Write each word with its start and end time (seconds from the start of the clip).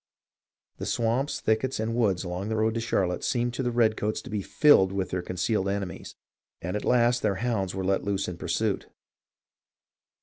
The 0.77 0.87
swamps, 0.87 1.39
thickets, 1.41 1.79
and 1.79 1.93
woods 1.93 2.23
along 2.23 2.49
the 2.49 2.55
road 2.55 2.73
to 2.73 2.79
Charlotte 2.79 3.23
seemed 3.23 3.53
to 3.53 3.61
the 3.61 3.69
redcoats 3.69 4.19
to 4.23 4.31
be 4.31 4.41
filled 4.41 4.91
with 4.91 5.11
their 5.11 5.21
concealed 5.21 5.69
enemies, 5.69 6.15
and 6.59 6.75
at 6.75 6.83
last 6.83 7.21
their 7.21 7.35
hounds 7.35 7.75
were 7.75 7.85
let 7.85 8.03
loose 8.03 8.27
in 8.27 8.37
pursuit. 8.37 8.87